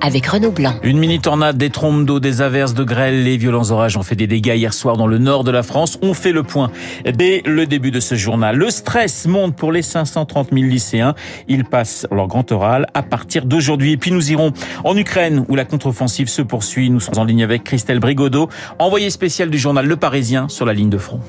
avec 0.00 0.26
Renaud 0.26 0.50
Blanc. 0.50 0.74
Une 0.82 0.98
mini 0.98 1.20
tornade, 1.20 1.56
des 1.56 1.70
trompes 1.70 2.04
d'eau, 2.04 2.20
des 2.20 2.42
averses 2.42 2.74
de 2.74 2.84
grêle, 2.84 3.24
les 3.24 3.36
violents 3.36 3.70
orages 3.70 3.96
ont 3.96 4.02
fait 4.02 4.14
des 4.14 4.26
dégâts 4.26 4.54
hier 4.56 4.72
soir 4.72 4.96
dans 4.96 5.06
le 5.06 5.18
nord 5.18 5.44
de 5.44 5.50
la 5.50 5.62
France. 5.62 5.98
On 6.02 6.14
fait 6.14 6.32
le 6.32 6.42
point 6.42 6.70
dès 7.04 7.42
le 7.44 7.66
début 7.66 7.90
de 7.90 8.00
ce 8.00 8.14
journal. 8.14 8.56
Le 8.56 8.70
stress 8.70 9.26
monte 9.26 9.56
pour 9.56 9.72
les 9.72 9.82
530 9.82 10.48
000 10.52 10.64
lycéens. 10.64 11.14
Ils 11.48 11.64
passent 11.64 12.06
leur 12.10 12.26
grand 12.26 12.50
oral 12.52 12.86
à 12.94 13.02
partir 13.02 13.44
d'aujourd'hui. 13.44 13.92
Et 13.92 13.96
puis 13.96 14.12
nous 14.12 14.30
irons 14.30 14.52
en 14.84 14.96
Ukraine 14.96 15.44
où 15.48 15.56
la 15.56 15.64
contre-offensive 15.64 16.28
se 16.28 16.42
poursuit. 16.42 16.90
Nous 16.90 17.00
sommes 17.00 17.18
en 17.18 17.24
ligne 17.24 17.42
avec 17.42 17.64
Christelle 17.64 18.00
Brigodeau, 18.00 18.48
envoyée 18.78 19.10
spéciale 19.10 19.50
du 19.50 19.58
journal 19.58 19.86
Le 19.86 19.96
Parisien 19.96 20.48
sur 20.48 20.66
la 20.66 20.72
ligne 20.72 20.90
de 20.90 20.98
front. 20.98 21.20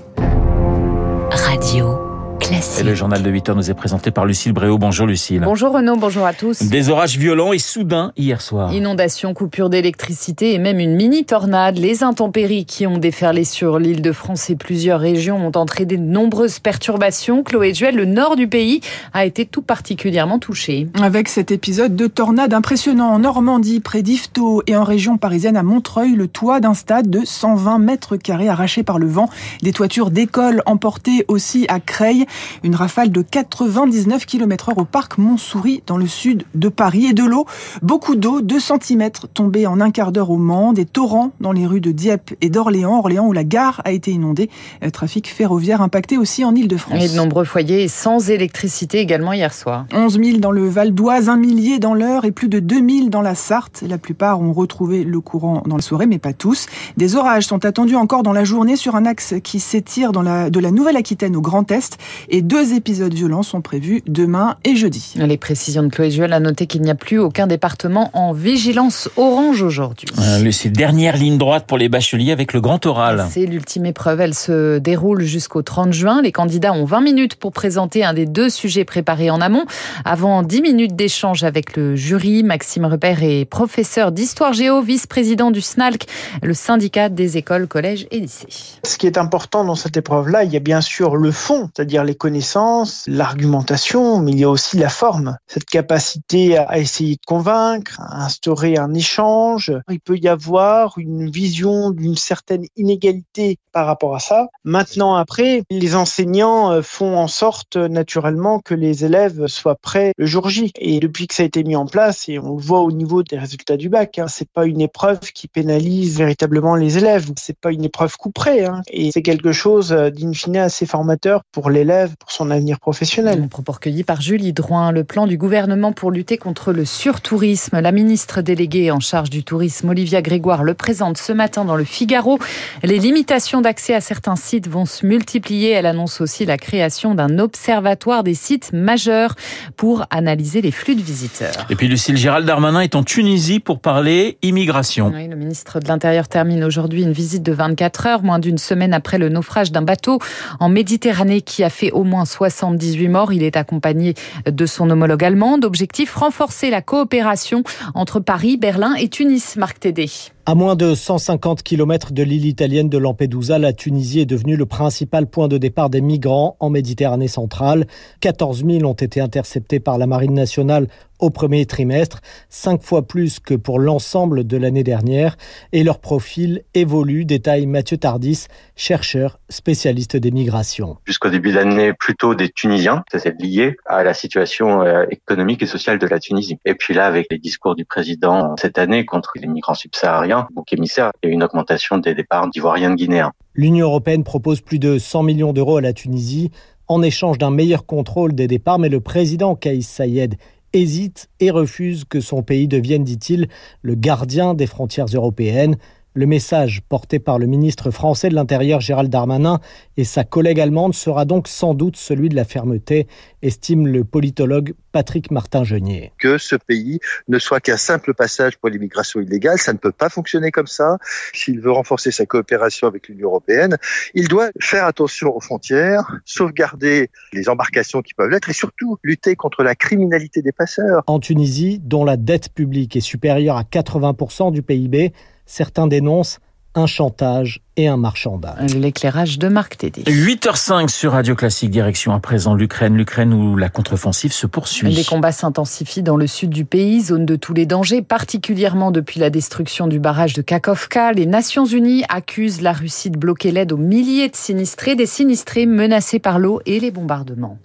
Radio. 1.31 2.08
Et 2.52 2.84
le 2.84 2.95
journal 2.95 3.21
de 3.21 3.30
8 3.30 3.49
heures 3.49 3.55
nous 3.55 3.70
est 3.70 3.76
présenté 3.76 4.09
par 4.09 4.26
Lucille 4.26 4.53
Bréau. 4.53 4.80
Bonjour 4.80 5.05
Lucille. 5.05 5.41
Bonjour 5.44 5.71
Renaud, 5.71 5.98
bonjour 5.98 6.26
à 6.26 6.34
tous. 6.34 6.63
Des 6.63 6.89
orages 6.89 7.16
violents 7.16 7.53
et 7.53 7.59
soudains 7.59 8.12
hier 8.17 8.41
soir. 8.41 8.73
Inondations, 8.73 9.35
coupures 9.35 9.70
d'électricité 9.70 10.55
et 10.55 10.58
même 10.58 10.80
une 10.80 10.95
mini 10.95 11.25
tornade. 11.25 11.77
Les 11.77 12.02
intempéries 12.02 12.66
qui 12.66 12.88
ont 12.88 12.98
déferlé 12.98 13.44
sur 13.44 13.77
l'île 13.77 14.02
de 14.02 14.12
France 14.12 14.49
et 14.49 14.55
plusieurs 14.55 14.99
régions 14.99 15.45
ont 15.45 15.52
entraîné 15.55 15.98
de 15.98 16.02
nombreuses 16.02 16.58
perturbations. 16.58 17.44
Chloé 17.44 17.72
Duel, 17.72 17.95
le 17.95 18.05
nord 18.05 18.35
du 18.35 18.48
pays, 18.48 18.81
a 19.13 19.25
été 19.25 19.45
tout 19.45 19.61
particulièrement 19.61 20.39
touché. 20.39 20.88
Avec 21.03 21.27
cet 21.27 21.52
épisode 21.52 21.95
de 21.95 22.08
tornade 22.08 22.53
impressionnant 22.55 23.09
en 23.09 23.20
Normandie, 23.20 23.80
près 23.80 24.02
d'Yvetot 24.02 24.63
et 24.66 24.75
en 24.75 24.84
région 24.84 25.17
parisienne 25.17 25.55
à 25.55 25.61
Montreuil, 25.63 26.13
le 26.13 26.27
toit 26.27 26.61
d'un 26.61 26.73
stade 26.73 27.11
de 27.11 27.22
120 27.23 27.78
mètres 27.78 28.17
carrés 28.17 28.50
arraché 28.50 28.81
par 28.81 28.97
le 28.97 29.08
vent. 29.08 29.30
Des 29.61 29.72
toitures 29.72 30.09
d'écoles 30.09 30.63
emportées 30.66 31.25
aussi 31.28 31.67
à 31.69 31.80
Creil. 31.80 32.25
Une 32.63 32.75
rafale 32.75 33.11
de 33.11 33.21
99 33.21 34.25
km 34.25 34.69
heure 34.69 34.77
au 34.77 34.85
parc 34.85 35.17
Montsouris 35.17 35.83
dans 35.87 35.97
le 35.97 36.07
sud 36.07 36.43
de 36.55 36.69
Paris. 36.69 37.07
Et 37.07 37.13
de 37.13 37.23
l'eau, 37.23 37.45
beaucoup 37.81 38.15
d'eau, 38.15 38.41
2 38.41 38.59
cm 38.59 39.09
tombés 39.33 39.67
en 39.67 39.79
un 39.81 39.91
quart 39.91 40.11
d'heure 40.11 40.29
au 40.29 40.37
Mans, 40.37 40.73
des 40.73 40.85
torrents 40.85 41.31
dans 41.39 41.51
les 41.51 41.65
rues 41.65 41.81
de 41.81 41.91
Dieppe 41.91 42.35
et 42.41 42.49
d'Orléans, 42.49 42.99
Orléans 42.99 43.27
où 43.27 43.33
la 43.33 43.43
gare 43.43 43.81
a 43.85 43.91
été 43.91 44.11
inondée. 44.11 44.49
Euh, 44.83 44.89
trafic 44.89 45.27
ferroviaire 45.27 45.81
impacté 45.81 46.17
aussi 46.17 46.43
en 46.43 46.53
Ile-de-France. 46.55 47.03
Et 47.03 47.09
de 47.09 47.15
nombreux 47.15 47.45
foyers 47.45 47.87
sans 47.87 48.29
électricité 48.29 48.99
également 48.99 49.33
hier 49.33 49.53
soir. 49.53 49.85
11 49.93 50.19
000 50.21 50.37
dans 50.39 50.51
le 50.51 50.67
Val 50.67 50.93
d'Oise, 50.93 51.29
un 51.29 51.37
millier 51.37 51.79
dans 51.79 51.93
l'heure 51.93 52.25
et 52.25 52.31
plus 52.31 52.49
de 52.49 52.59
2 52.59 52.75
000 52.75 53.09
dans 53.09 53.21
la 53.21 53.35
Sarthe. 53.35 53.83
La 53.87 53.97
plupart 53.97 54.41
ont 54.41 54.53
retrouvé 54.53 55.03
le 55.03 55.21
courant 55.21 55.63
dans 55.65 55.75
la 55.75 55.81
soirée, 55.81 56.05
mais 56.05 56.19
pas 56.19 56.33
tous. 56.33 56.67
Des 56.97 57.15
orages 57.15 57.45
sont 57.45 57.65
attendus 57.65 57.95
encore 57.95 58.23
dans 58.23 58.33
la 58.33 58.43
journée 58.43 58.75
sur 58.75 58.95
un 58.95 59.05
axe 59.05 59.35
qui 59.43 59.59
s'étire 59.59 60.11
de 60.11 60.59
la 60.59 60.71
Nouvelle-Aquitaine 60.71 61.35
au 61.35 61.41
Grand 61.41 61.69
Est 61.71 61.97
et 62.30 62.41
deux 62.41 62.73
épisodes 62.73 63.13
violents 63.13 63.44
sont 63.44 63.61
prévus 63.61 64.03
demain 64.08 64.58
et 64.63 64.75
jeudi. 64.75 65.13
Les 65.16 65.38
précisions 65.38 65.83
de 65.83 65.89
Chloé 65.89 66.11
Juel 66.11 66.33
a 66.33 66.39
noté 66.39 66.67
qu'il 66.67 66.81
n'y 66.81 66.89
a 66.89 66.95
plus 66.95 67.19
aucun 67.19 67.47
département 67.47 68.09
en 68.13 68.33
vigilance 68.33 69.09
orange 69.17 69.61
aujourd'hui. 69.61 70.08
Euh, 70.19 70.52
c'est 70.52 70.69
dernière 70.69 71.17
ligne 71.17 71.38
droite 71.38 71.66
pour 71.67 71.77
les 71.77 71.89
bacheliers 71.89 72.31
avec 72.31 72.53
le 72.53 72.61
grand 72.61 72.85
oral. 72.85 73.25
C'est 73.30 73.45
l'ultime 73.45 73.85
épreuve. 73.85 74.22
Elle 74.22 74.33
se 74.33 74.77
déroule 74.77 75.23
jusqu'au 75.23 75.61
30 75.61 75.94
juin. 75.94 76.22
Les 76.22 76.31
candidats 76.31 76.73
ont 76.73 76.85
20 76.85 77.02
minutes 77.02 77.35
pour 77.35 77.52
présenter 77.52 78.03
un 78.03 78.13
des 78.13 78.25
deux 78.25 78.50
sujets 78.50 78.85
préparés 78.85 79.30
en 79.30 79.41
amont. 79.41 79.66
Avant 80.05 80.44
10 80.44 80.61
minutes 80.61 80.95
d'échange 80.95 81.44
avec 81.44 81.75
le 81.75 81.95
jury, 81.95 82.44
Maxime 82.44 82.85
Repère 82.85 83.23
est 83.23 83.45
professeur 83.45 84.11
d'histoire 84.11 84.53
géo, 84.53 84.81
vice-président 84.81 85.52
du 85.52 85.61
SNALC, 85.61 86.05
le 86.44 86.53
syndicat 86.53 87.09
des 87.09 87.38
écoles, 87.38 87.67
collèges 87.67 88.07
et 88.11 88.19
lycées. 88.19 88.47
Ce 88.83 88.97
qui 88.97 89.07
est 89.07 89.17
important 89.17 89.63
dans 89.63 89.75
cette 89.75 89.97
épreuve-là, 89.97 90.44
il 90.44 90.52
y 90.52 90.57
a 90.57 90.59
bien 90.59 90.81
sûr 90.81 91.16
le 91.16 91.31
fond, 91.31 91.69
c'est-à-dire 91.73 92.03
les 92.03 92.16
connaissances, 92.19 93.06
l'argumentation, 93.07 94.19
mais 94.19 94.34
il 94.34 94.40
y 94.40 94.44
a 94.44 94.50
aussi 94.50 94.78
la 94.78 94.90
forme. 94.90 95.38
Cette 95.47 95.66
capacité 95.66 96.57
à 96.57 96.78
essayer 96.78 97.16
de 97.16 97.25
convaincre, 97.25 98.00
à 98.00 98.25
instaurer 98.25 98.78
un 98.78 98.94
échange. 98.94 99.72
Il 99.90 100.00
peut 100.00 100.18
y 100.18 100.28
avoir 100.28 101.00
une 101.00 101.31
vision 101.31 101.90
d'une 101.90 102.16
certaine 102.16 102.66
inégalité 102.75 103.58
par 103.72 103.88
rapport 103.88 104.16
à 104.16 104.19
ça. 104.19 104.47
Maintenant, 104.63 105.16
après, 105.16 105.63
les 105.69 105.96
enseignants 105.96 106.72
euh, 106.72 106.81
font 106.81 107.18
en 107.18 107.28
sorte 107.28 107.78
naturellement 107.78 108.59
que 108.59 108.74
les 108.74 109.06
élèves 109.06 109.47
soient 109.47 109.75
prêts 109.75 110.13
le 110.18 110.25
jour 110.25 110.50
J. 110.50 110.72
Et 110.78 111.00
depuis 111.00 111.28
que 111.28 111.35
ça 111.35 111.44
a 111.44 111.46
été 111.46 111.63
mis 111.63 111.75
en 111.75 111.85
place, 111.85 112.28
et 112.29 112.40
on 112.40 112.56
le 112.56 112.62
voit 112.62 112.81
au 112.81 112.91
niveau 112.91 113.24
des 113.24 113.38
résultats 113.38 113.78
du 113.78 113.90
bac, 113.90 114.19
hein, 114.19 114.28
c'est 114.28 114.50
pas 114.50 114.66
une 114.66 114.81
épreuve 114.81 115.19
qui 115.34 115.47
pénalise 115.47 116.18
véritablement 116.18 116.75
les 116.75 116.97
élèves. 116.97 117.31
C'est 117.38 117.58
pas 117.58 117.72
une 117.72 117.85
épreuve 117.85 118.18
couperée. 118.18 118.66
Hein, 118.66 118.81
et 118.91 119.12
c'est 119.12 119.22
quelque 119.22 119.52
chose 119.52 119.91
euh, 119.91 120.09
d'in 120.09 120.34
fine 120.34 120.58
assez 120.58 120.85
formateur 120.85 121.44
pour 121.52 121.69
l'élève, 121.69 121.98
pour 122.07 122.31
son 122.31 122.51
avenir 122.51 122.79
professionnel. 122.79 123.47
Propos 123.49 123.73
recueilli 123.73 124.03
par 124.03 124.21
Julie 124.21 124.53
Drouin, 124.53 124.91
le 124.91 125.03
plan 125.03 125.27
du 125.27 125.37
gouvernement 125.37 125.91
pour 125.91 126.11
lutter 126.11 126.37
contre 126.37 126.71
le 126.71 126.85
surtourisme. 126.85 127.79
La 127.79 127.91
ministre 127.91 128.41
déléguée 128.41 128.91
en 128.91 128.99
charge 128.99 129.29
du 129.29 129.43
tourisme, 129.43 129.89
Olivia 129.89 130.21
Grégoire, 130.21 130.63
le 130.63 130.73
présente 130.73 131.17
ce 131.17 131.33
matin 131.33 131.65
dans 131.65 131.75
le 131.75 131.83
Figaro. 131.83 132.39
Les 132.83 132.99
limitations 132.99 133.61
d'accès 133.61 133.93
à 133.93 134.01
certains 134.01 134.35
sites 134.35 134.67
vont 134.67 134.85
se 134.85 135.05
multiplier. 135.05 135.71
Elle 135.71 135.85
annonce 135.85 136.21
aussi 136.21 136.45
la 136.45 136.57
création 136.57 137.15
d'un 137.15 137.39
observatoire 137.39 138.23
des 138.23 138.33
sites 138.33 138.71
majeurs 138.73 139.35
pour 139.75 140.05
analyser 140.09 140.61
les 140.61 140.71
flux 140.71 140.95
de 140.95 141.01
visiteurs. 141.01 141.67
Et 141.69 141.75
puis 141.75 141.87
Lucille 141.87 142.17
Gérald 142.17 142.45
Darmanin 142.45 142.81
est 142.81 142.95
en 142.95 143.03
Tunisie 143.03 143.59
pour 143.59 143.79
parler 143.79 144.37
immigration. 144.41 145.11
Oui, 145.13 145.27
le 145.27 145.35
ministre 145.35 145.79
de 145.79 145.87
l'Intérieur 145.87 146.27
termine 146.27 146.63
aujourd'hui 146.63 147.03
une 147.03 147.11
visite 147.11 147.43
de 147.43 147.51
24 147.51 148.05
heures, 148.07 148.23
moins 148.23 148.39
d'une 148.39 148.57
semaine 148.57 148.93
après 148.93 149.17
le 149.17 149.29
naufrage 149.29 149.71
d'un 149.71 149.81
bateau 149.81 150.19
en 150.59 150.69
Méditerranée 150.69 151.41
qui 151.41 151.63
a 151.63 151.69
fait 151.69 151.88
au 151.91 152.03
moins 152.03 152.25
78 152.25 153.07
morts. 153.07 153.33
Il 153.33 153.44
est 153.44 153.57
accompagné 153.57 154.13
de 154.45 154.66
son 154.66 154.89
homologue 154.89 155.23
allemande. 155.23 155.66
Objectif, 155.66 156.16
renforcer 156.16 156.69
la 156.69 156.81
coopération 156.81 157.63
entre 157.94 158.19
Paris, 158.19 158.57
Berlin 158.57 158.94
et 158.95 159.09
Tunis. 159.09 159.55
Marc 159.55 159.79
Tédé. 159.79 160.09
À 160.49 160.55
moins 160.55 160.75
de 160.75 160.95
150 160.95 161.61
km 161.61 162.11
de 162.11 162.23
l'île 162.23 162.47
italienne 162.47 162.89
de 162.89 162.97
Lampedusa, 162.97 163.59
la 163.59 163.71
Tunisie 163.71 164.21
est 164.21 164.25
devenue 164.25 164.55
le 164.55 164.65
principal 164.65 165.27
point 165.27 165.47
de 165.47 165.59
départ 165.59 165.91
des 165.91 166.01
migrants 166.01 166.57
en 166.59 166.71
Méditerranée 166.71 167.27
centrale. 167.27 167.85
14 168.21 168.65
000 168.65 168.83
ont 168.83 168.93
été 168.93 169.21
interceptés 169.21 169.79
par 169.79 169.99
la 169.99 170.07
Marine 170.07 170.33
nationale 170.33 170.87
au 171.19 171.29
premier 171.29 171.65
trimestre, 171.65 172.21
cinq 172.49 172.81
fois 172.81 173.05
plus 173.05 173.39
que 173.39 173.53
pour 173.53 173.79
l'ensemble 173.79 174.45
de 174.47 174.57
l'année 174.57 174.83
dernière, 174.83 175.35
et 175.73 175.83
leur 175.83 175.99
profil 175.99 176.63
évolue, 176.73 177.25
détaille 177.25 177.66
Mathieu 177.66 177.97
Tardis, 177.97 178.47
chercheur 178.75 179.39
spécialiste 179.49 180.16
des 180.16 180.31
migrations. 180.31 180.97
Jusqu'au 181.05 181.29
début 181.29 181.51
de 181.51 181.55
l'année, 181.55 181.93
plutôt 181.93 182.35
des 182.35 182.49
Tunisiens, 182.49 183.03
ça 183.11 183.19
c'est 183.19 183.39
lié 183.39 183.75
à 183.85 184.03
la 184.03 184.13
situation 184.13 184.81
euh, 184.81 185.05
économique 185.11 185.61
et 185.61 185.66
sociale 185.66 185.99
de 185.99 186.07
la 186.07 186.19
Tunisie. 186.19 186.57
Et 186.66 186.73
puis 186.73 186.93
là, 186.93 187.05
avec 187.05 187.27
les 187.29 187.37
discours 187.37 187.75
du 187.75 187.85
président 187.85 188.55
cette 188.57 188.77
année 188.77 189.05
contre 189.05 189.33
les 189.35 189.47
migrants 189.47 189.73
subsahariens, 189.73 190.38
a 190.39 191.11
une 191.23 191.44
augmentation 191.44 191.97
des 191.97 192.16
départs 192.16 192.50
d'Ivoiriens 192.50 192.95
Guinéens. 192.95 193.31
L'Union 193.53 193.88
européenne 193.88 194.23
propose 194.23 194.61
plus 194.61 194.79
de 194.79 194.97
100 194.97 195.23
millions 195.23 195.53
d'euros 195.53 195.77
à 195.77 195.81
la 195.81 195.94
Tunisie 195.94 196.51
en 196.88 197.01
échange 197.01 197.38
d'un 197.38 197.51
meilleur 197.51 197.85
contrôle 197.85 198.33
des 198.33 198.47
départs, 198.47 198.79
mais 198.79 198.89
le 198.89 198.99
président 198.99 199.55
Kaïs 199.55 199.88
Sayed 199.88 200.35
hésite 200.73 201.29
et 201.39 201.51
refuse 201.51 202.05
que 202.05 202.19
son 202.19 202.44
pays 202.44 202.67
devienne, 202.67 203.03
dit-il, 203.03 203.47
le 203.81 203.95
gardien 203.95 204.53
des 204.53 204.67
frontières 204.67 205.07
européennes. 205.07 205.78
Le 206.16 206.25
message 206.25 206.81
porté 206.90 207.20
par 207.20 207.38
le 207.38 207.46
ministre 207.46 207.92
français 207.92 208.30
de 208.30 208.36
l'Intérieur 208.36 208.81
Gérald 208.81 209.12
Darmanin 209.12 209.59
et 209.96 210.03
sa 210.03 210.24
collègue 210.24 210.59
allemande 210.59 210.96
sera 210.96 211.24
donc 211.24 211.47
sans 211.47 211.75
doute 211.75 211.97
celui 211.97 212.30
de 212.30 212.36
la 212.36 212.46
fermeté, 212.46 213.06
estime 213.44 213.86
le 213.86 214.03
politologue 214.03 214.74
Patrick 214.92 215.30
Martin-Genier. 215.30 216.12
Que 216.18 216.40
ce 216.40 216.56
pays 216.56 217.00
ne 217.28 217.38
soit 217.38 217.59
qu'un 217.59 217.78
simple 217.78 218.16
passage 218.16 218.58
pour 218.58 218.70
l'immigration 218.70 219.20
illégale, 219.20 219.59
ça 219.59 219.72
ne 219.72 219.78
peut 219.78 219.91
pas 219.91 220.09
fonctionner 220.09 220.50
comme 220.50 220.66
ça. 220.66 220.97
S'il 221.32 221.61
veut 221.61 221.72
renforcer 221.72 222.09
sa 222.09 222.26
coopération 222.26 222.88
avec 222.88 223.08
l'Union 223.08 223.28
européenne, 223.28 223.78
il 224.16 224.28
doit 224.28 224.50
faire 224.59 224.85
attention 224.85 225.35
aux 225.35 225.41
frontières, 225.41 226.17
sauvegarder 226.26 227.12
les 227.34 227.50
embarcations 227.50 228.02
qui 228.02 228.16
peuvent 228.16 228.29
l'être 228.29 228.50
et 228.50 228.53
surtout 228.53 228.97
lutter 229.03 229.35
contre 229.35 229.62
la 229.62 229.76
criminalité 229.76 230.41
des 230.41 230.53
passeurs. 230.53 231.03
En 231.05 231.20
Tunisie, 231.20 231.79
dont 231.84 232.03
la 232.03 232.17
dette 232.17 232.50
publique 232.52 232.96
est 232.96 233.00
supérieure 233.00 233.58
à 233.58 233.64
80% 233.64 234.52
du 234.52 234.64
PIB, 234.64 235.14
certains 235.49 235.87
dénoncent 235.87 236.40
un 236.75 236.85
chantage 236.85 237.61
et 237.78 237.87
un 237.87 237.97
marchandage. 237.97 238.75
L'éclairage 238.75 239.40
de 239.40 239.47
Marc 239.47 239.78
Tédé. 239.78 240.03
8h05 240.03 240.87
sur 240.87 241.13
Radio 241.13 241.35
Classique, 241.35 241.72
direction 241.72 242.13
à 242.13 242.19
présent 242.19 242.53
l'Ukraine. 242.53 242.96
L'Ukraine 242.96 243.34
où 243.34 243.57
la 243.57 243.69
contre-offensive 243.69 244.31
se 244.31 244.46
poursuit. 244.46 244.91
Les 244.91 245.03
combats 245.03 245.31
s'intensifient 245.31 246.03
dans 246.03 246.16
le 246.16 246.28
sud 246.28 246.51
du 246.51 246.66
pays, 246.66 247.01
zone 247.01 247.25
de 247.25 247.35
tous 247.35 247.55
les 247.55 247.66
dangers, 247.66 248.03
particulièrement 248.03 248.91
depuis 248.91 249.19
la 249.19 249.31
destruction 249.31 249.87
du 249.87 249.99
barrage 249.99 250.34
de 250.34 250.43
Kakovka. 250.43 251.11
Les 251.13 251.25
Nations 251.25 251.66
Unies 251.66 252.03
accusent 252.07 252.61
la 252.61 252.73
Russie 252.73 253.09
de 253.09 253.17
bloquer 253.17 253.52
l'aide 253.52 253.72
aux 253.72 253.78
milliers 253.78 254.29
de 254.29 254.35
sinistrés, 254.35 254.95
des 254.95 255.07
sinistrés 255.07 255.66
menacés 255.66 256.19
par 256.19 256.38
l'eau 256.38 256.62
et 256.67 256.79
les 256.79 256.91
bombardements. 256.91 257.57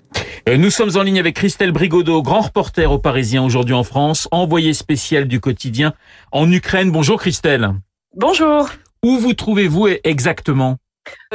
Euh, 0.48 0.56
nous 0.56 0.70
sommes 0.70 0.96
en 0.96 1.02
ligne 1.02 1.18
avec 1.18 1.36
Christelle 1.36 1.72
Brigodeau, 1.72 2.22
grand 2.22 2.42
reporter 2.42 2.90
au 2.90 2.98
Parisien 2.98 3.42
aujourd'hui 3.42 3.74
en 3.74 3.84
France, 3.84 4.28
envoyé 4.30 4.72
spécial 4.72 5.26
du 5.26 5.40
quotidien 5.40 5.94
en 6.32 6.50
Ukraine. 6.50 6.90
Bonjour 6.90 7.20
Christelle. 7.20 7.70
Bonjour. 8.16 8.68
Où 9.02 9.18
vous 9.18 9.34
trouvez-vous 9.34 9.88
exactement? 10.04 10.78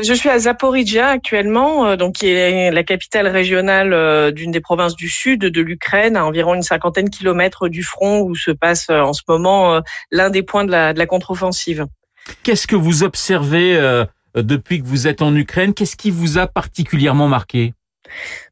Je 0.01 0.13
suis 0.13 0.30
à 0.30 0.40
Zaporizhia 0.40 1.10
actuellement, 1.10 1.86
euh, 1.86 1.96
donc 1.96 2.16
qui 2.16 2.28
est 2.28 2.72
la 2.72 2.84
capitale 2.84 3.28
régionale 3.28 3.94
euh, 3.94 4.31
d'une 4.31 4.51
des 4.51 4.62
provinces 4.62 4.96
du 4.96 5.10
sud 5.10 5.42
de 5.42 5.62
l'Ukraine, 5.62 6.18
à 6.18 6.25
environ 6.25 6.56
une 6.56 6.63
cinquantaine 6.63 7.06
de 7.06 7.16
kilomètres 7.16 7.68
du 7.68 7.84
front 7.84 8.22
où 8.22 8.36
se 8.36 8.52
passe 8.52 8.90
en 8.90 9.13
ce 9.13 9.22
moment 9.28 9.81
l'un 10.12 10.30
des 10.30 10.42
points 10.42 10.66
de 10.66 10.72
la, 10.72 10.94
de 10.94 11.00
la 11.00 11.06
contre-offensive. 11.06 11.86
Qu'est-ce 12.44 12.66
que 12.66 12.75
vous 12.75 13.04
observez 13.04 13.80
depuis 14.36 14.81
que 14.81 14.88
vous 14.88 15.07
êtes 15.07 15.22
en 15.22 15.36
Ukraine? 15.36 15.74
Qu'est-ce 15.75 15.95
qui 15.95 16.10
vous 16.10 16.40
a 16.40 16.48
particulièrement 16.48 17.28
marqué? 17.28 17.74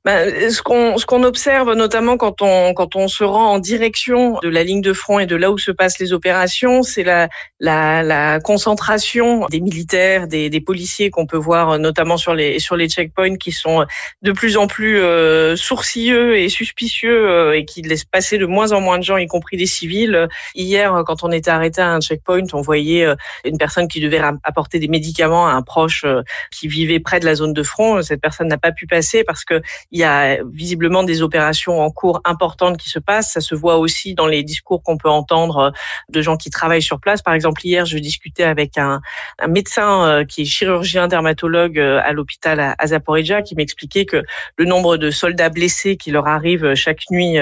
Ben, 0.07 0.49
ce 0.49 0.61
qu'on 0.61 0.97
ce 0.97 1.05
qu'on 1.05 1.23
observe 1.23 1.73
notamment 1.73 2.15
quand 2.15 2.41
on 2.41 2.73
quand 2.73 2.95
on 2.95 3.09
se 3.09 3.25
rend 3.25 3.51
en 3.51 3.59
direction 3.59 4.39
de 4.41 4.47
la 4.47 4.63
ligne 4.63 4.79
de 4.79 4.93
front 4.93 5.19
et 5.19 5.25
de 5.25 5.35
là 5.35 5.51
où 5.51 5.57
se 5.57 5.69
passent 5.69 5.99
les 5.99 6.13
opérations, 6.13 6.81
c'est 6.81 7.03
la, 7.03 7.27
la 7.59 8.03
la 8.03 8.39
concentration 8.39 9.47
des 9.47 9.59
militaires, 9.59 10.29
des, 10.29 10.49
des 10.49 10.61
policiers 10.61 11.09
qu'on 11.09 11.25
peut 11.25 11.35
voir 11.35 11.77
notamment 11.77 12.15
sur 12.15 12.33
les 12.35 12.59
sur 12.59 12.77
les 12.77 12.87
checkpoints 12.87 13.35
qui 13.35 13.51
sont 13.51 13.85
de 14.21 14.31
plus 14.31 14.55
en 14.55 14.67
plus 14.67 15.01
euh, 15.01 15.57
sourcilleux 15.57 16.37
et 16.37 16.47
suspicieux 16.47 17.29
euh, 17.29 17.57
et 17.57 17.65
qui 17.65 17.81
laissent 17.81 18.05
passer 18.05 18.37
de 18.37 18.45
moins 18.45 18.71
en 18.71 18.79
moins 18.79 18.99
de 18.99 19.03
gens, 19.03 19.17
y 19.17 19.27
compris 19.27 19.57
des 19.57 19.65
civils. 19.65 20.29
Hier, 20.55 21.03
quand 21.05 21.25
on 21.25 21.33
était 21.33 21.51
arrêté 21.51 21.81
à 21.81 21.89
un 21.89 21.99
checkpoint, 21.99 22.47
on 22.53 22.61
voyait 22.61 23.05
euh, 23.05 23.15
une 23.43 23.57
personne 23.57 23.89
qui 23.89 23.99
devait 23.99 24.21
apporter 24.45 24.79
des 24.79 24.87
médicaments 24.87 25.49
à 25.49 25.51
un 25.51 25.63
proche 25.63 26.05
qui 26.49 26.69
vivait 26.69 27.01
près 27.01 27.19
de 27.19 27.25
la 27.25 27.35
zone 27.35 27.51
de 27.51 27.63
front. 27.63 28.01
Cette 28.01 28.21
personne 28.21 28.47
n'a 28.47 28.57
pas 28.57 28.71
pu 28.71 28.87
passer 28.87 29.25
parce 29.25 29.43
que 29.43 29.61
il 29.97 30.01
y 30.01 30.03
a 30.03 30.37
visiblement 30.43 31.01
des 31.01 31.23
opérations 31.23 31.81
en 31.81 31.89
cours 31.89 32.21
importantes 32.23 32.77
qui 32.77 32.87
se 32.87 32.99
passent. 32.99 33.31
Ça 33.31 33.41
se 33.41 33.55
voit 33.55 33.77
aussi 33.77 34.13
dans 34.13 34.27
les 34.27 34.43
discours 34.43 34.83
qu'on 34.83 34.95
peut 34.95 35.09
entendre 35.09 35.57
euh, 35.57 35.69
de 36.09 36.21
gens 36.21 36.37
qui 36.37 36.51
travaillent 36.51 36.83
sur 36.83 36.99
place. 36.99 37.23
Par 37.23 37.33
exemple, 37.33 37.65
hier, 37.65 37.83
je 37.85 37.97
discutais 37.97 38.43
avec 38.43 38.77
un, 38.77 39.01
médecin 39.47 40.05
euh, 40.05 40.23
qui 40.23 40.43
est 40.43 40.45
chirurgien 40.45 41.07
dermatologue 41.07 41.79
euh, 41.79 41.99
à 42.03 42.13
l'hôpital 42.13 42.75
à 42.77 42.87
Zaporizhia 42.87 43.41
qui 43.41 43.55
m'expliquait 43.55 44.05
que 44.05 44.23
le 44.57 44.65
nombre 44.65 44.97
de 44.97 45.09
soldats 45.09 45.49
blessés 45.49 45.97
qui 45.97 46.11
leur 46.11 46.27
arrivent 46.27 46.75
chaque 46.75 47.09
nuit 47.09 47.37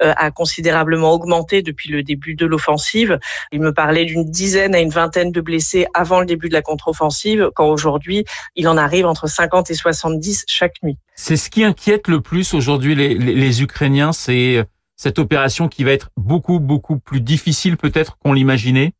a 0.00 0.30
considérablement 0.30 1.12
augmenté 1.12 1.62
depuis 1.62 1.90
le 1.90 2.02
début 2.02 2.34
de 2.34 2.46
l'offensive. 2.46 3.18
Il 3.52 3.60
me 3.60 3.72
parlait 3.72 4.04
d'une 4.04 4.24
dizaine 4.24 4.74
à 4.74 4.80
une 4.80 4.90
vingtaine 4.90 5.30
de 5.30 5.40
blessés 5.40 5.86
avant 5.94 6.20
le 6.20 6.26
début 6.26 6.48
de 6.48 6.54
la 6.54 6.62
contre-offensive, 6.62 7.50
quand 7.54 7.68
aujourd'hui, 7.68 8.24
il 8.56 8.66
en 8.68 8.76
arrive 8.76 9.06
entre 9.06 9.28
50 9.28 9.70
et 9.70 9.74
70 9.74 10.44
chaque 10.48 10.82
nuit. 10.82 10.98
C'est 11.22 11.36
ce 11.36 11.50
qui 11.50 11.64
inquiète 11.64 11.99
le 12.08 12.20
plus 12.20 12.54
aujourd'hui 12.54 12.94
les, 12.94 13.62
Ukrainiens, 13.62 14.12
c'est 14.12 14.64
cette 14.96 15.18
opération 15.18 15.68
qui 15.68 15.84
va 15.84 15.92
être 15.92 16.10
beaucoup, 16.16 16.60
beaucoup 16.60 16.98
plus 16.98 17.20
difficile 17.20 17.76
peut-être 17.76 18.18
qu'on 18.18 18.32
l'imaginait? 18.32 18.92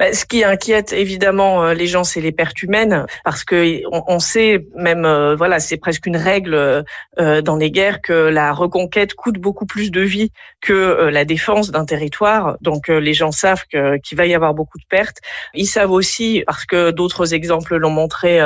Ce 0.00 0.24
qui 0.24 0.44
inquiète 0.44 0.92
évidemment 0.92 1.64
euh, 1.64 1.74
les 1.74 1.86
gens, 1.86 2.04
c'est 2.04 2.20
les 2.20 2.32
pertes 2.32 2.62
humaines, 2.62 3.06
parce 3.24 3.44
que 3.44 3.80
on, 3.90 4.18
sait 4.18 4.66
même, 4.76 5.04
euh, 5.04 5.36
voilà, 5.36 5.60
c'est 5.60 5.76
presque 5.76 6.06
une 6.06 6.16
règle 6.16 6.84
euh, 7.18 7.42
dans 7.42 7.56
les 7.56 7.70
guerres 7.70 8.00
que 8.02 8.12
la 8.12 8.52
reconquête 8.52 9.14
coûte 9.14 9.38
beaucoup 9.38 9.66
plus 9.66 9.90
de 9.90 10.00
vie 10.00 10.30
que 10.60 11.08
la 11.10 11.24
défense 11.24 11.70
d'un 11.70 11.84
territoire. 11.84 12.56
Donc 12.62 12.88
les 12.88 13.12
gens 13.12 13.32
savent 13.32 13.64
qu'il 13.66 14.16
va 14.16 14.26
y 14.26 14.34
avoir 14.34 14.54
beaucoup 14.54 14.78
de 14.78 14.84
pertes. 14.88 15.18
Ils 15.52 15.66
savent 15.66 15.90
aussi, 15.90 16.42
parce 16.46 16.64
que 16.64 16.90
d'autres 16.90 17.34
exemples 17.34 17.76
l'ont 17.76 17.90
montré 17.90 18.40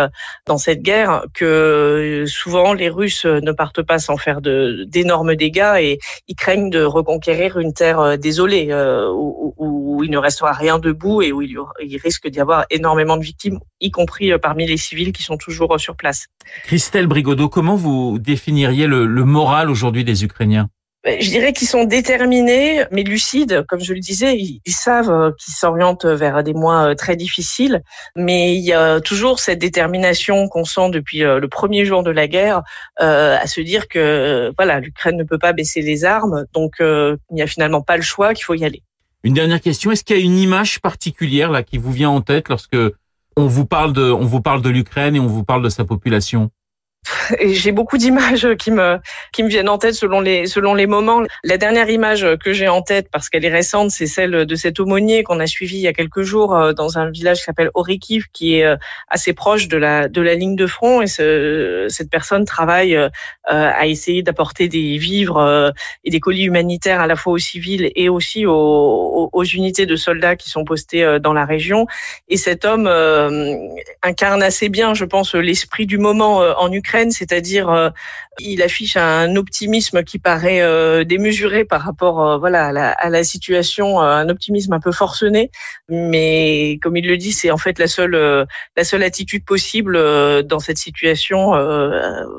dans 0.47 0.59
cette 0.59 0.83
guerre, 0.83 1.25
que 1.33 2.25
souvent 2.27 2.73
les 2.73 2.89
Russes 2.89 3.25
ne 3.25 3.53
partent 3.53 3.83
pas 3.83 4.01
sans 4.01 4.17
faire 4.17 4.41
d'énormes 4.41 5.37
dégâts 5.37 5.77
et 5.79 5.99
ils 6.27 6.35
craignent 6.35 6.71
de 6.71 6.83
reconquérir 6.83 7.59
une 7.59 7.73
terre 7.73 8.19
désolée 8.19 8.75
où, 8.75 9.55
où 9.57 10.03
il 10.03 10.11
ne 10.11 10.19
restera 10.19 10.53
rien 10.53 10.81
debout 10.81 11.08
et 11.23 11.33
où 11.33 11.43
il, 11.43 11.59
risque 12.03 12.29
d'y 12.29 12.41
avoir 12.41 12.67
énormément 12.71 13.17
de 13.17 13.23
victimes, 13.23 13.59
y 13.81 13.91
compris 13.91 14.33
euh, 14.33 14.39
parmi 14.39 14.67
les 14.67 14.77
civils 14.77 15.13
qui 15.13 15.23
sont 15.23 15.37
toujours 15.37 15.75
euh, 15.75 15.79
sur 15.79 15.97
place. 15.97 16.27
Christelle 16.65 17.07
Brigodeau, 17.07 17.49
comment 17.49 17.77
vous 17.77 18.19
définiriez 18.19 18.87
le 18.87 19.25
moral 19.25 19.71
aujourd'hui 19.71 20.05
des 20.05 20.25
Ukrainiens? 20.25 20.69
Ben, 21.05 21.23
je 21.23 21.31
dirais 21.31 21.53
qu'ils 21.53 21.69
sont 21.69 21.85
déterminés, 21.85 22.85
mais 22.91 23.05
lucides, 23.05 23.65
comme 23.69 23.81
je 23.81 23.95
le 23.95 24.01
disais. 24.01 24.37
Ils, 24.37 24.61
savent 24.73 25.11
euh, 25.11 25.31
qu'ils 25.39 25.55
s'orientent 25.55 26.05
vers 26.05 26.43
des 26.43 26.55
mois 26.55 26.97
très 26.97 27.15
difficiles, 27.15 27.83
mais 28.17 28.57
il 28.57 28.65
y 28.65 28.73
a 28.73 29.01
toujours 29.01 29.39
cette 29.39 29.61
détermination 29.61 30.49
qu'on 30.49 30.65
sent 30.65 30.91
depuis 30.91 31.21
le 31.21 31.49
premier 31.49 31.85
jour 31.85 32.03
de 32.03 32.11
la 32.11 32.27
guerre 32.27 32.63
à 32.97 33.47
se 33.47 33.61
dire 33.61 33.87
que 33.87 34.53
voilà, 34.57 34.81
l'Ukraine 34.81 35.17
ne 35.17 35.25
peut 35.25 35.39
pas 35.39 35.53
baisser 35.53 35.83
les 35.83 36.05
armes, 36.05 36.45
donc 36.53 36.75
il 36.81 37.17
n'y 37.31 37.43
a 37.43 37.47
finalement 37.47 37.81
pas 37.81 37.97
le 37.97 38.03
choix, 38.03 38.35
qu'il 38.35 38.45
faut 38.45 38.55
y 38.55 38.65
aller. 38.65 38.83
Une 39.25 39.35
dernière 39.35 39.61
question, 39.61 39.91
est-ce 39.91 40.05
qu'il 40.05 40.17
y 40.17 40.21
a 40.21 40.25
une 40.25 40.39
image 40.39 40.81
particulière 40.81 41.51
là 41.51 41.63
qui 41.63 41.79
vous 41.79 41.93
vient 41.93 42.11
en 42.11 42.21
tête 42.21 42.49
lorsque 42.49 42.77
on 43.37 43.47
vous 43.47 43.67
parle 43.67 43.93
de 43.93 44.13
on 44.13 44.25
vous 44.25 44.41
parle 44.41 44.63
de 44.63 44.69
l'Ukraine 44.69 45.17
et 45.17 45.21
on 45.21 45.27
vous 45.27 45.45
parle 45.45 45.63
de 45.63 45.69
sa 45.69 45.85
population? 45.85 46.51
j'ai 47.45 47.73
beaucoup 47.73 47.99
d'images 47.99 48.49
qui 48.59 48.71
me 48.71 48.99
qui 49.33 49.43
me 49.43 49.49
viennent 49.49 49.69
en 49.69 49.79
tête 49.79 49.95
selon 49.95 50.21
les 50.21 50.47
selon 50.47 50.75
les 50.75 50.87
moments. 50.87 51.23
La 51.45 51.59
dernière 51.59 51.91
image 51.91 52.27
que 52.43 52.53
j'ai 52.53 52.69
en 52.69 52.83
tête 52.83 53.09
parce 53.11 53.29
qu'elle 53.29 53.45
est 53.45 53.53
récente, 53.53 53.91
c'est 53.91 54.07
celle 54.07 54.47
de 54.47 54.55
cet 54.55 54.81
aumônier 54.81 55.23
qu'on 55.23 55.41
a 55.41 55.47
suivi 55.47 55.77
il 55.77 55.83
y 55.83 55.89
a 55.89 55.93
quelques 55.93 56.23
jours 56.23 56.55
euh, 56.55 56.73
dans 56.73 56.99
un 56.99 57.11
village 57.11 57.39
qui 57.39 57.45
s'appelle 57.45 57.71
Orikiv, 57.75 58.27
qui 58.33 58.57
est 58.57 58.65
euh, 58.65 58.77
assez 59.09 59.33
proche 59.33 59.69
de 59.69 59.77
la 59.77 60.09
de 60.09 60.21
la 60.21 60.35
ligne 60.35 60.57
de 60.57 60.67
front 60.67 61.03
et 61.03 61.07
ce, 61.07 61.87
cette 61.89 62.11
personne 62.11 62.45
travaille 62.45 62.97
euh, 62.97 63.09
à 63.47 63.87
essayer 63.87 64.23
d'apporter 64.23 64.69
des 64.69 64.99
vivres 64.99 65.73
et 66.05 66.11
des 66.11 66.21
colis 66.21 66.45
humanitaires 66.45 67.01
à 67.01 67.07
la 67.07 67.17
fois 67.17 67.33
aux 67.33 67.39
civils 67.39 67.91
et 67.95 68.09
aussi 68.09 68.47
aux, 68.47 69.31
aux 69.33 69.45
unités 69.45 69.87
de 69.87 69.97
soldats 69.97 70.37
qui 70.37 70.51
sont 70.51 70.65
postés 70.65 71.19
dans 71.21 71.33
la 71.33 71.45
région. 71.45 71.87
Et 72.29 72.37
cet 72.37 72.65
homme 72.65 72.89
incarne 74.03 74.43
assez 74.43 74.69
bien, 74.69 74.95
je 74.95 75.05
pense, 75.05 75.35
l'esprit 75.35 75.87
du 75.87 75.99
moment 75.99 76.39
en 76.39 76.71
Ukraine 76.73 77.11
c'est-à-dire 77.19 77.69
euh, 77.69 77.91
il 78.39 78.63
affiche 78.63 78.97
un 78.97 79.35
optimisme 79.35 80.05
qui 80.05 80.19
paraît 80.19 80.61
euh, 80.61 81.05
démesuré 81.05 81.65
par 81.65 81.83
rapport 81.83 82.21
euh, 82.21 82.39
voilà 82.39 82.67
à 82.69 83.11
la, 83.11 83.25
situation, 83.25 84.01
un 84.01 84.29
optimisme 84.29 84.73
un 84.73 84.81
peu 84.81 84.93
forcené, 84.93 85.51
mais 85.89 86.79
comme 86.83 86.97
il 86.97 87.07
le 87.07 87.17
dit, 87.17 87.33
c'est 87.33 87.51
en 87.51 87.57
fait 87.57 87.79
la 87.79 87.89
seule 87.89 88.47
la 88.77 88.85
seule 88.85 89.03
attitude 89.03 89.45
possible 89.45 89.99
dans 90.45 90.61
cette 90.61 90.79
situation 90.79 91.55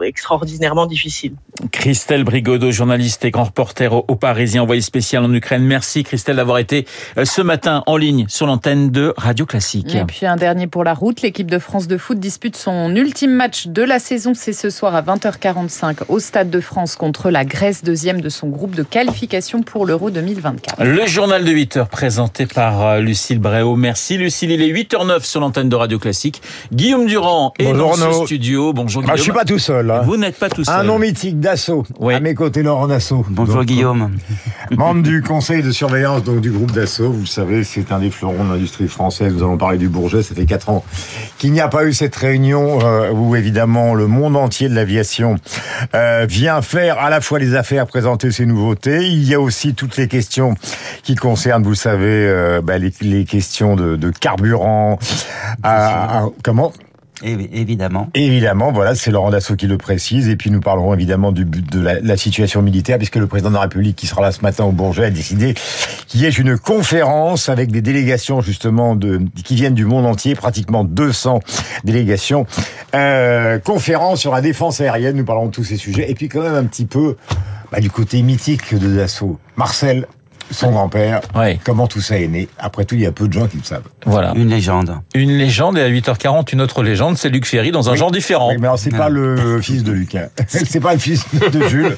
extraordinairement 0.01 0.85
difficile. 0.85 1.33
Christelle 1.71 2.23
Brigodeau, 2.23 2.71
journaliste 2.71 3.25
et 3.25 3.31
grand 3.31 3.45
reporter 3.45 3.93
au, 3.93 4.15
Parisien, 4.15 4.63
envoyé 4.63 4.81
spécial 4.81 5.23
en 5.23 5.33
Ukraine. 5.33 5.63
Merci 5.63 6.03
Christelle 6.03 6.37
d'avoir 6.37 6.59
été 6.59 6.85
ce 7.21 7.41
matin 7.41 7.83
en 7.85 7.97
ligne 7.97 8.25
sur 8.29 8.47
l'antenne 8.47 8.89
de 8.89 9.13
Radio 9.17 9.45
Classique. 9.45 9.93
Et 9.93 10.05
puis 10.05 10.25
un 10.25 10.37
dernier 10.37 10.67
pour 10.67 10.83
la 10.83 10.93
route, 10.93 11.21
l'équipe 11.21 11.51
de 11.51 11.59
France 11.59 11.87
de 11.87 11.97
foot 11.97 12.19
dispute 12.19 12.55
son 12.55 12.95
ultime 12.95 13.31
match 13.31 13.67
de 13.67 13.83
la 13.83 13.99
saison, 13.99 14.33
c'est 14.33 14.53
ce 14.53 14.68
soir 14.69 14.95
à 14.95 15.01
20h45 15.01 15.99
au 16.07 16.19
Stade 16.19 16.49
de 16.49 16.59
France 16.59 16.95
contre 16.95 17.29
la 17.29 17.45
Grèce, 17.45 17.83
deuxième 17.83 18.21
de 18.21 18.29
son 18.29 18.47
groupe 18.47 18.75
de 18.75 18.83
qualification 18.83 19.63
pour 19.63 19.85
l'Euro 19.85 20.11
2024. 20.11 20.83
Le 20.83 21.05
journal 21.05 21.43
de 21.43 21.51
8h 21.51 21.87
présenté 21.87 22.45
par 22.45 22.85
euh, 22.85 22.99
Lucille 22.99 23.39
Bréau. 23.39 23.75
Merci 23.75 24.17
Lucille, 24.17 24.51
il 24.51 24.61
est 24.61 24.71
8h09 24.71 25.23
sur 25.23 25.39
l'antenne 25.39 25.69
de 25.69 25.75
Radio 25.75 25.99
Classique. 25.99 26.41
Guillaume 26.73 27.05
Durand 27.07 27.53
est 27.59 27.71
dans 27.71 27.93
ce 27.93 28.25
studio. 28.25 28.73
Bonjour 28.73 29.01
Guillaume. 29.01 29.13
Ah, 29.13 29.17
je 29.17 29.23
suis 29.23 29.31
pas 29.31 29.45
tout 29.45 29.59
seul. 29.59 29.89
Hein. 29.89 30.01
Vous 30.03 30.17
n'êtes 30.17 30.37
pas 30.37 30.49
tout 30.49 30.63
seul. 30.63 30.75
Un 30.75 30.83
nom 30.83 30.99
mythique 30.99 31.39
d'Assaut. 31.39 31.85
À 32.09 32.19
mes 32.19 32.35
côtés, 32.35 32.63
Laurent 32.63 32.87
Dassault. 32.87 33.25
Bonjour 33.29 33.63
Guillaume. 33.63 34.11
Membre 34.71 35.03
du 35.03 35.21
conseil 35.21 35.63
de 35.63 35.71
surveillance 35.71 36.23
donc 36.23 36.41
du 36.41 36.51
groupe 36.51 36.71
Dassault. 36.71 37.11
Vous 37.11 37.21
le 37.21 37.25
savez, 37.25 37.63
c'est 37.63 37.91
un 37.91 37.99
des 37.99 38.09
fleurons 38.11 38.43
de 38.43 38.53
l'industrie 38.53 38.87
française. 38.87 39.33
Nous 39.33 39.43
allons 39.43 39.57
parler 39.57 39.77
du 39.77 39.89
Bourget. 39.89 40.23
Ça 40.23 40.35
fait 40.35 40.45
4 40.45 40.69
ans 40.69 40.83
qu'il 41.37 41.51
n'y 41.51 41.61
a 41.61 41.67
pas 41.67 41.85
eu 41.85 41.93
cette 41.93 42.15
réunion 42.15 42.79
euh, 42.83 43.11
où 43.11 43.35
évidemment 43.35 43.95
le 43.95 44.07
monde 44.07 44.35
entier 44.35 44.58
de 44.67 44.75
l'aviation 44.75 45.35
euh, 45.95 46.25
vient 46.27 46.61
faire 46.61 46.99
à 46.99 47.09
la 47.09 47.21
fois 47.21 47.39
les 47.39 47.55
affaires, 47.55 47.87
présenter 47.87 48.31
ses 48.31 48.45
nouveautés. 48.45 49.07
Il 49.07 49.23
y 49.23 49.33
a 49.33 49.39
aussi 49.39 49.73
toutes 49.73 49.95
les 49.97 50.07
questions 50.07 50.55
qui 51.03 51.15
concernent, 51.15 51.63
vous 51.63 51.75
savez, 51.75 52.27
euh, 52.27 52.61
bah, 52.61 52.77
les, 52.77 53.25
questions 53.25 53.75
de, 53.75 54.11
carburant. 54.11 54.99
comment? 56.43 56.73
Évidemment. 57.23 58.09
Évidemment, 58.13 58.71
voilà, 58.71 58.95
c'est 58.95 59.11
Laurent 59.11 59.29
Dassault 59.29 59.55
qui 59.55 59.67
le 59.67 59.77
précise. 59.77 60.29
Et 60.29 60.35
puis 60.35 60.51
nous 60.51 60.61
parlerons 60.61 60.93
évidemment 60.93 61.31
du 61.31 61.45
de 61.45 61.79
la, 61.79 62.17
situation 62.17 62.61
militaire, 62.61 62.97
puisque 62.97 63.15
le 63.15 63.27
président 63.27 63.49
de 63.49 63.55
la 63.55 63.61
République 63.61 63.95
qui 63.95 64.07
sera 64.07 64.21
là 64.21 64.31
ce 64.31 64.41
matin 64.41 64.65
au 64.65 64.71
Bourget 64.71 65.05
a 65.05 65.09
décidé 65.09 65.53
qu'il 66.07 66.21
y 66.21 66.25
ait 66.25 66.29
une 66.29 66.57
conférence 66.57 67.49
avec 67.49 67.71
des 67.71 67.81
délégations 67.81 68.41
justement 68.41 68.95
de 68.95 69.21
qui 69.43 69.55
viennent 69.55 69.73
du 69.73 69.85
monde 69.85 70.05
entier, 70.05 70.35
pratiquement 70.35 70.83
200 70.83 71.39
délégations. 71.83 72.45
Euh, 72.95 73.59
conférence 73.59 74.19
sur 74.19 74.33
la 74.33 74.41
défense 74.41 74.81
aérienne, 74.81 75.15
nous 75.15 75.25
parlerons 75.25 75.47
de 75.47 75.51
tous 75.51 75.63
ces 75.63 75.77
sujets. 75.77 76.09
Et 76.09 76.15
puis 76.15 76.29
quand 76.29 76.41
même 76.41 76.55
un 76.55 76.65
petit 76.65 76.85
peu 76.85 77.15
bah, 77.71 77.79
du 77.79 77.89
côté 77.89 78.21
mythique 78.21 78.73
de 78.73 78.95
Dassault. 78.95 79.39
Marcel, 79.55 80.07
son 80.51 80.71
grand-père. 80.71 81.21
Ouais. 81.35 81.59
Comment 81.63 81.87
tout 81.87 82.01
ça 82.01 82.19
est 82.19 82.27
né 82.27 82.47
Après 82.57 82.85
tout, 82.85 82.95
il 82.95 83.01
y 83.01 83.05
a 83.05 83.11
peu 83.11 83.27
de 83.27 83.33
gens 83.33 83.47
qui 83.47 83.57
le 83.57 83.63
savent. 83.63 83.83
Voilà. 84.05 84.33
Une 84.35 84.49
légende. 84.49 84.95
Une 85.15 85.37
légende 85.37 85.77
et 85.77 85.81
à 85.81 85.89
8h40, 85.89 86.51
une 86.53 86.61
autre 86.61 86.83
légende, 86.83 87.17
c'est 87.17 87.29
Luc 87.29 87.45
Ferry 87.45 87.71
dans 87.71 87.89
un 87.89 87.93
Oui. 87.93 87.97
genre 87.97 88.11
différent. 88.11 88.49
Oui, 88.49 88.57
mais 88.59 88.67
alors 88.67 88.79
c'est 88.79 88.89
pas 88.89 89.09
le 89.09 89.61
fils 89.61 89.83
de 89.83 89.91
Luc. 89.91 90.15
hein. 90.15 90.27
C'est 90.47 90.79
pas 90.79 90.93
le 90.93 90.99
fils 90.99 91.25
de 91.33 91.67
Jules. 91.67 91.97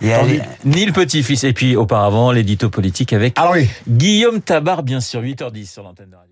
Tandis- 0.00 0.40
Ni 0.64 0.84
le 0.84 0.92
petit-fils. 0.92 1.44
Et 1.44 1.52
puis 1.52 1.76
auparavant, 1.76 2.32
l'édito 2.32 2.68
politique 2.70 3.12
avec 3.12 3.38
Alors 3.38 3.52
oui, 3.52 3.68
Guillaume 3.88 4.40
Tabar, 4.40 4.82
bien 4.82 5.00
sûr, 5.00 5.20
8h10 5.22 5.66
sur 5.70 5.82
l'antenne 5.84 6.10
de 6.10 6.16
radio. 6.16 6.31